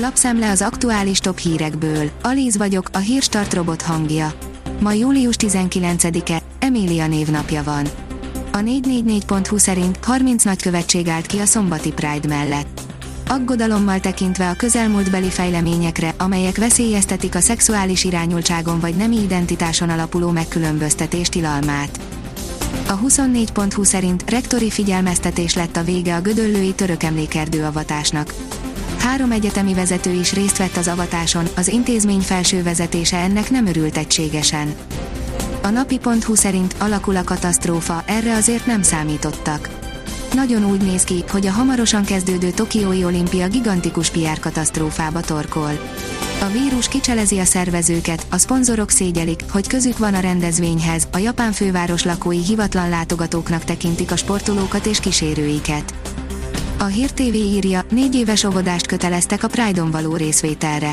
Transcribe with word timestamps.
Lapszem 0.00 0.42
az 0.42 0.62
aktuális 0.62 1.18
top 1.18 1.38
hírekből. 1.38 2.10
Alíz 2.22 2.56
vagyok, 2.56 2.88
a 2.92 2.98
hírstart 2.98 3.54
robot 3.54 3.82
hangja. 3.82 4.32
Ma 4.80 4.92
július 4.92 5.34
19-e, 5.38 6.42
Emília 6.58 7.06
névnapja 7.06 7.62
van. 7.62 7.86
A 8.52 8.58
444.hu 8.58 9.56
szerint 9.56 10.04
30 10.04 10.44
nagykövetség 10.44 11.08
állt 11.08 11.26
ki 11.26 11.38
a 11.38 11.44
szombati 11.44 11.92
Pride 11.92 12.28
mellett. 12.28 12.80
Aggodalommal 13.28 14.00
tekintve 14.00 14.48
a 14.48 14.54
közelmúltbeli 14.54 15.28
fejleményekre, 15.28 16.14
amelyek 16.18 16.56
veszélyeztetik 16.56 17.34
a 17.34 17.40
szexuális 17.40 18.04
irányultságon 18.04 18.80
vagy 18.80 18.94
nemi 18.94 19.16
identitáson 19.16 19.88
alapuló 19.88 20.30
megkülönböztetés 20.30 21.28
tilalmát. 21.28 22.00
A 22.88 22.98
24.hu 22.98 23.84
szerint 23.84 24.30
rektori 24.30 24.70
figyelmeztetés 24.70 25.54
lett 25.54 25.76
a 25.76 25.84
vége 25.84 26.14
a 26.14 26.20
gödöllői 26.20 26.72
török 26.72 27.02
emlékerdő 27.02 27.64
avatásnak. 27.64 28.34
Három 28.98 29.30
egyetemi 29.30 29.74
vezető 29.74 30.10
is 30.10 30.32
részt 30.32 30.56
vett 30.56 30.76
az 30.76 30.88
avatáson, 30.88 31.48
az 31.56 31.68
intézmény 31.68 32.20
felső 32.20 32.62
vezetése 32.62 33.16
ennek 33.16 33.50
nem 33.50 33.66
örült 33.66 33.96
egységesen. 33.96 34.74
A 35.62 35.68
napi.hu 35.68 36.34
szerint 36.34 36.74
alakul 36.78 37.16
a 37.16 37.24
katasztrófa, 37.24 38.02
erre 38.06 38.34
azért 38.34 38.66
nem 38.66 38.82
számítottak. 38.82 39.68
Nagyon 40.34 40.64
úgy 40.64 40.82
néz 40.82 41.02
ki, 41.02 41.24
hogy 41.30 41.46
a 41.46 41.50
hamarosan 41.50 42.04
kezdődő 42.04 42.50
Tokiói 42.50 43.04
olimpia 43.04 43.48
gigantikus 43.48 44.10
PR 44.10 44.38
katasztrófába 44.40 45.20
torkol. 45.20 45.70
A 46.40 46.46
vírus 46.46 46.88
kicselezi 46.88 47.38
a 47.38 47.44
szervezőket, 47.44 48.26
a 48.30 48.38
szponzorok 48.38 48.90
szégyelik, 48.90 49.40
hogy 49.50 49.66
közük 49.66 49.98
van 49.98 50.14
a 50.14 50.20
rendezvényhez, 50.20 51.08
a 51.12 51.18
japán 51.18 51.52
főváros 51.52 52.04
lakói 52.04 52.44
hivatlan 52.44 52.88
látogatóknak 52.88 53.64
tekintik 53.64 54.10
a 54.10 54.16
sportolókat 54.16 54.86
és 54.86 55.00
kísérőiket. 55.00 55.94
A 56.80 56.84
Hír 56.84 57.10
TV 57.10 57.34
írja, 57.34 57.84
négy 57.90 58.14
éves 58.14 58.44
óvodást 58.44 58.86
köteleztek 58.86 59.42
a 59.42 59.48
Pride-on 59.48 59.90
való 59.90 60.16
részvételre. 60.16 60.92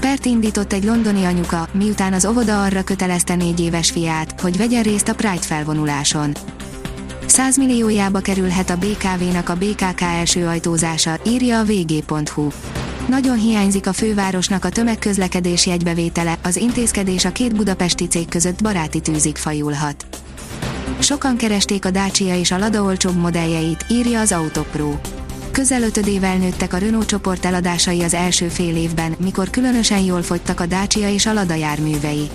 Pert 0.00 0.24
indított 0.24 0.72
egy 0.72 0.84
londoni 0.84 1.24
anyuka, 1.24 1.68
miután 1.72 2.12
az 2.12 2.26
óvoda 2.26 2.62
arra 2.62 2.82
kötelezte 2.82 3.34
négy 3.34 3.60
éves 3.60 3.90
fiát, 3.90 4.40
hogy 4.40 4.56
vegyen 4.56 4.82
részt 4.82 5.08
a 5.08 5.14
Pride 5.14 5.40
felvonuláson. 5.40 6.36
100 7.26 7.56
milliójába 7.56 8.20
kerülhet 8.20 8.70
a 8.70 8.76
BKV-nak 8.76 9.48
a 9.48 9.56
BKK 9.56 10.00
első 10.00 10.46
ajtózása, 10.46 11.18
írja 11.26 11.58
a 11.58 11.64
vg.hu. 11.64 12.48
Nagyon 13.08 13.38
hiányzik 13.38 13.86
a 13.86 13.92
fővárosnak 13.92 14.64
a 14.64 14.68
tömegközlekedés 14.68 15.66
jegybevétele, 15.66 16.38
az 16.42 16.56
intézkedés 16.56 17.24
a 17.24 17.32
két 17.32 17.56
budapesti 17.56 18.06
cég 18.06 18.28
között 18.28 18.62
baráti 18.62 19.00
tűzig 19.00 19.36
fajulhat. 19.36 20.06
Sokan 21.08 21.36
keresték 21.36 21.84
a 21.84 21.90
Dacia 21.90 22.38
és 22.38 22.50
a 22.50 22.58
Lada 22.58 22.82
olcsóbb 22.82 23.16
modelljeit, 23.16 23.84
írja 23.90 24.20
az 24.20 24.32
Autopro. 24.32 24.94
Közel 25.50 25.82
ötödével 25.82 26.36
nőttek 26.36 26.72
a 26.72 26.78
Renault 26.78 27.06
csoport 27.06 27.44
eladásai 27.44 28.02
az 28.02 28.14
első 28.14 28.48
fél 28.48 28.76
évben, 28.76 29.14
mikor 29.18 29.50
különösen 29.50 30.00
jól 30.00 30.22
fogytak 30.22 30.60
a 30.60 30.66
Dacia 30.66 31.08
és 31.08 31.26
a 31.26 31.32
Lada 31.32 31.54
járművei. 31.54 32.28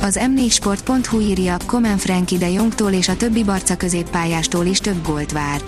Az 0.00 0.20
m4sport.hu 0.20 1.20
írja, 1.20 1.56
Komen 1.66 1.96
Frankie 1.96 2.38
de 2.38 2.48
Jongtól 2.48 2.92
és 2.92 3.08
a 3.08 3.16
többi 3.16 3.44
barca 3.44 3.76
középpályástól 3.76 4.66
is 4.66 4.78
több 4.78 5.06
gólt 5.06 5.32
vár. 5.32 5.60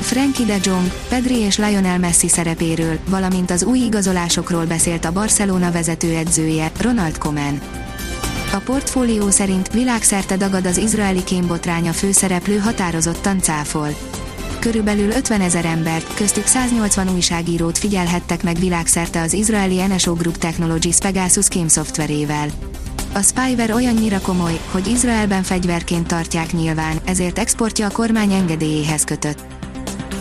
Frankie 0.00 0.46
de 0.46 0.56
Jong, 0.62 0.92
Pedri 1.08 1.36
és 1.36 1.58
Lionel 1.58 1.98
Messi 1.98 2.28
szerepéről, 2.28 2.98
valamint 3.08 3.50
az 3.50 3.62
új 3.62 3.78
igazolásokról 3.78 4.64
beszélt 4.64 5.04
a 5.04 5.12
Barcelona 5.12 5.72
vezetőedzője, 5.72 6.70
Ronald 6.80 7.18
Koeman. 7.18 7.60
A 8.54 8.58
portfólió 8.58 9.30
szerint 9.30 9.72
világszerte 9.72 10.36
dagad 10.36 10.66
az 10.66 10.76
izraeli 10.76 11.24
kémbotránya 11.24 11.92
főszereplő 11.92 12.58
határozottan 12.58 13.40
cáfol. 13.40 13.88
Körülbelül 14.58 15.10
50 15.10 15.40
ezer 15.40 15.64
embert, 15.64 16.14
köztük 16.14 16.46
180 16.46 17.08
újságírót 17.08 17.78
figyelhettek 17.78 18.42
meg 18.42 18.56
világszerte 18.56 19.20
az 19.20 19.32
izraeli 19.32 19.86
NSO 19.86 20.12
Group 20.14 20.36
Technologies 20.36 20.98
Pegasus 20.98 21.48
kém 21.48 21.68
szoftverével. 21.68 22.48
A 23.14 23.20
spyware 23.20 23.74
olyannyira 23.74 24.20
komoly, 24.20 24.60
hogy 24.70 24.86
Izraelben 24.86 25.42
fegyverként 25.42 26.06
tartják 26.06 26.52
nyilván, 26.52 26.96
ezért 27.04 27.38
exportja 27.38 27.86
a 27.86 27.90
kormány 27.90 28.32
engedélyéhez 28.32 29.04
kötött. 29.04 29.44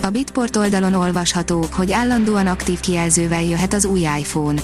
A 0.01 0.09
Bitport 0.09 0.55
oldalon 0.55 0.93
olvasható, 0.93 1.65
hogy 1.71 1.91
állandóan 1.91 2.47
aktív 2.47 2.79
kijelzővel 2.79 3.43
jöhet 3.43 3.73
az 3.73 3.85
új 3.85 3.99
iPhone. 3.99 4.61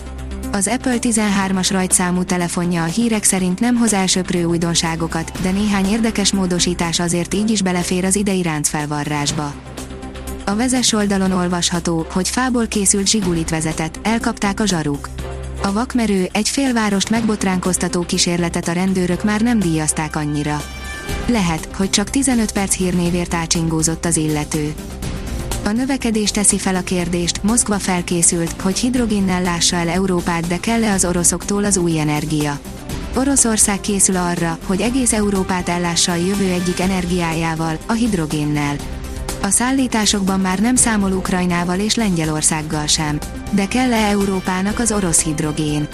Az 0.51 0.67
Apple 0.67 0.97
13-as 1.01 1.67
rajtszámú 1.71 2.23
telefonja 2.23 2.83
a 2.83 2.85
hírek 2.85 3.23
szerint 3.23 3.59
nem 3.59 3.75
hoz 3.75 3.93
elsöprő 3.93 4.43
újdonságokat, 4.43 5.31
de 5.41 5.51
néhány 5.51 5.85
érdekes 5.85 6.33
módosítás 6.33 6.99
azért 6.99 7.33
így 7.33 7.49
is 7.49 7.61
belefér 7.61 8.05
az 8.05 8.15
idei 8.15 8.41
ráncfelvarrásba. 8.41 9.53
A 10.45 10.55
vezes 10.55 10.93
oldalon 10.93 11.31
olvasható, 11.31 12.05
hogy 12.11 12.29
fából 12.29 12.67
készült 12.67 13.07
zsigulit 13.07 13.49
vezetett, 13.49 13.99
elkapták 14.03 14.59
a 14.59 14.65
zsaruk. 14.65 15.09
A 15.63 15.71
vakmerő, 15.71 16.27
egy 16.31 16.49
félvárost 16.49 17.09
megbotránkoztató 17.09 18.01
kísérletet 18.01 18.67
a 18.67 18.71
rendőrök 18.71 19.23
már 19.23 19.41
nem 19.41 19.59
díjazták 19.59 20.15
annyira. 20.15 20.61
Lehet, 21.25 21.69
hogy 21.75 21.89
csak 21.89 22.09
15 22.09 22.51
perc 22.51 22.75
hírnévért 22.75 23.33
ácsingózott 23.33 24.05
az 24.05 24.17
illető. 24.17 24.73
A 25.69 25.71
növekedés 25.71 26.31
teszi 26.31 26.57
fel 26.57 26.75
a 26.75 26.81
kérdést, 26.81 27.43
Moszkva 27.43 27.79
felkészült, 27.79 28.61
hogy 28.61 28.79
hidrogénnel 28.79 29.41
lássa 29.41 29.75
el 29.75 29.89
Európát, 29.89 30.47
de 30.47 30.57
kell-e 30.57 30.91
az 30.91 31.05
oroszoktól 31.05 31.63
az 31.65 31.77
új 31.77 31.99
energia. 31.99 32.59
Oroszország 33.15 33.79
készül 33.79 34.15
arra, 34.15 34.57
hogy 34.65 34.81
egész 34.81 35.13
Európát 35.13 35.69
ellássa 35.69 36.11
a 36.11 36.15
jövő 36.15 36.51
egyik 36.51 36.79
energiájával, 36.79 37.77
a 37.87 37.93
hidrogénnel. 37.93 38.75
A 39.41 39.49
szállításokban 39.49 40.39
már 40.39 40.59
nem 40.59 40.75
számol 40.75 41.11
Ukrajnával 41.11 41.79
és 41.79 41.95
Lengyelországgal 41.95 42.87
sem. 42.87 43.17
De 43.51 43.67
kell-e 43.67 44.07
Európának 44.07 44.79
az 44.79 44.91
orosz 44.91 45.23
hidrogén? 45.23 45.87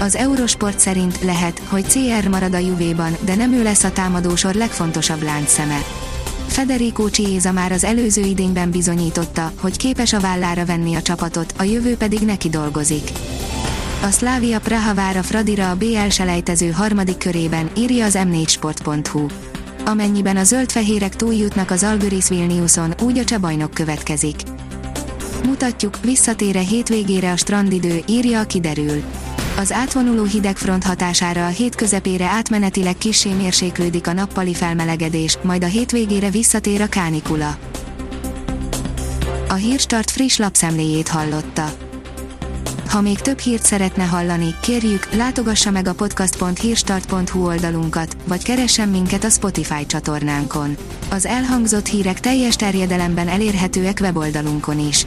Az 0.00 0.16
Eurosport 0.16 0.78
szerint 0.78 1.22
lehet, 1.22 1.62
hogy 1.68 1.84
CR 1.86 2.28
marad 2.28 2.54
a 2.54 2.58
Juvéban, 2.58 3.16
de 3.24 3.34
nem 3.34 3.52
ő 3.52 3.62
lesz 3.62 3.84
a 3.84 3.92
támadósor 3.92 4.54
legfontosabb 4.54 5.22
láncszeme. 5.22 5.78
Federico 6.60 7.08
Chiesa 7.10 7.52
már 7.52 7.72
az 7.72 7.84
előző 7.84 8.22
idényben 8.22 8.70
bizonyította, 8.70 9.52
hogy 9.60 9.76
képes 9.76 10.12
a 10.12 10.20
vállára 10.20 10.64
venni 10.64 10.94
a 10.94 11.02
csapatot, 11.02 11.54
a 11.58 11.62
jövő 11.62 11.96
pedig 11.96 12.20
neki 12.20 12.48
dolgozik. 12.48 13.10
A 14.02 14.10
Slavia 14.10 14.60
Praha 14.60 14.94
vár 14.94 15.16
a 15.16 15.22
Fradira 15.22 15.70
a 15.70 15.76
BL 15.76 16.08
selejtező 16.08 16.70
harmadik 16.70 17.16
körében, 17.16 17.70
írja 17.76 18.04
az 18.04 18.18
m4sport.hu. 18.18 19.26
Amennyiben 19.84 20.36
a 20.36 20.44
zöldfehérek 20.44 21.16
túljutnak 21.16 21.70
az 21.70 21.82
Algoris 21.82 22.28
Vilniuson, 22.28 22.94
úgy 23.02 23.18
a 23.18 23.24
csebajnok 23.24 23.70
következik. 23.70 24.36
Mutatjuk, 25.44 25.98
visszatére 26.02 26.60
hétvégére 26.60 27.32
a 27.32 27.36
strandidő, 27.36 28.02
írja 28.06 28.40
a 28.40 28.44
kiderül. 28.44 29.02
Az 29.60 29.72
átvonuló 29.72 30.24
hidegfront 30.24 30.84
hatására 30.84 31.46
a 31.46 31.48
hét 31.48 31.74
közepére 31.74 32.26
átmenetileg 32.26 32.98
kissé 32.98 33.32
mérséklődik 33.32 34.06
a 34.06 34.12
nappali 34.12 34.54
felmelegedés, 34.54 35.38
majd 35.42 35.64
a 35.64 35.66
hétvégére 35.66 36.30
visszatér 36.30 36.80
a 36.80 36.86
kánikula. 36.86 37.58
A 39.48 39.54
Hírstart 39.54 40.10
friss 40.10 40.36
lapszemléjét 40.36 41.08
hallotta. 41.08 41.72
Ha 42.88 43.00
még 43.00 43.20
több 43.20 43.38
hírt 43.38 43.62
szeretne 43.62 44.04
hallani, 44.04 44.54
kérjük, 44.60 45.14
látogassa 45.14 45.70
meg 45.70 45.86
a 45.88 45.94
podcast.hírstart.hu 45.94 47.46
oldalunkat, 47.46 48.16
vagy 48.24 48.42
keressen 48.42 48.88
minket 48.88 49.24
a 49.24 49.30
Spotify 49.30 49.86
csatornánkon. 49.86 50.76
Az 51.10 51.26
elhangzott 51.26 51.86
hírek 51.86 52.20
teljes 52.20 52.56
terjedelemben 52.56 53.28
elérhetőek 53.28 53.98
weboldalunkon 54.00 54.78
is. 54.88 55.06